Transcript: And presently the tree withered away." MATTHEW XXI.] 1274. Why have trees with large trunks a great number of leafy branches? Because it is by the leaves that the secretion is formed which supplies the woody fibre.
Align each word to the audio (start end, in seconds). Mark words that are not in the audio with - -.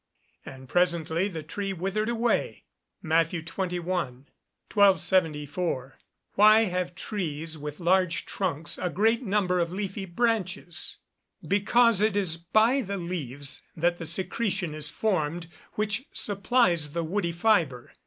And 0.47 0.67
presently 0.67 1.27
the 1.27 1.43
tree 1.43 1.73
withered 1.73 2.09
away." 2.09 2.63
MATTHEW 3.03 3.43
XXI.] 3.43 3.85
1274. 3.85 5.99
Why 6.33 6.61
have 6.63 6.95
trees 6.95 7.55
with 7.55 7.79
large 7.79 8.25
trunks 8.25 8.79
a 8.79 8.89
great 8.89 9.21
number 9.21 9.59
of 9.59 9.71
leafy 9.71 10.05
branches? 10.05 10.97
Because 11.47 12.01
it 12.01 12.15
is 12.15 12.35
by 12.37 12.81
the 12.81 12.97
leaves 12.97 13.61
that 13.77 13.97
the 13.97 14.07
secretion 14.07 14.73
is 14.73 14.89
formed 14.89 15.45
which 15.73 16.07
supplies 16.13 16.93
the 16.93 17.03
woody 17.03 17.31
fibre. 17.31 17.93